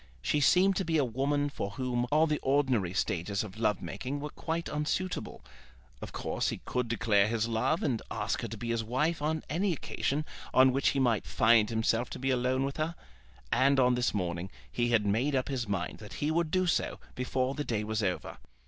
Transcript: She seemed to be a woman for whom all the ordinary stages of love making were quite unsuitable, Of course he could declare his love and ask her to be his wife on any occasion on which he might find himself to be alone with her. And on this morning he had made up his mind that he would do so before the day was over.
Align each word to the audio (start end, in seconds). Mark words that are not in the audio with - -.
She 0.23 0.39
seemed 0.39 0.75
to 0.77 0.83
be 0.83 0.97
a 0.97 1.05
woman 1.05 1.47
for 1.47 1.69
whom 1.77 2.07
all 2.11 2.25
the 2.25 2.39
ordinary 2.39 2.91
stages 2.91 3.43
of 3.43 3.59
love 3.59 3.83
making 3.83 4.19
were 4.19 4.31
quite 4.31 4.67
unsuitable, 4.67 5.43
Of 6.01 6.11
course 6.11 6.47
he 6.49 6.59
could 6.65 6.87
declare 6.87 7.27
his 7.27 7.47
love 7.47 7.83
and 7.83 8.01
ask 8.09 8.41
her 8.41 8.47
to 8.47 8.57
be 8.57 8.69
his 8.69 8.83
wife 8.83 9.21
on 9.21 9.43
any 9.47 9.73
occasion 9.73 10.25
on 10.55 10.71
which 10.73 10.87
he 10.89 10.99
might 10.99 11.27
find 11.27 11.69
himself 11.69 12.09
to 12.09 12.17
be 12.17 12.31
alone 12.31 12.63
with 12.65 12.77
her. 12.77 12.95
And 13.51 13.79
on 13.79 13.93
this 13.93 14.11
morning 14.11 14.49
he 14.71 14.89
had 14.89 15.05
made 15.05 15.35
up 15.35 15.49
his 15.49 15.67
mind 15.67 15.99
that 15.99 16.13
he 16.13 16.31
would 16.31 16.49
do 16.49 16.65
so 16.65 16.99
before 17.13 17.53
the 17.53 17.63
day 17.63 17.83
was 17.83 18.01
over. 18.01 18.37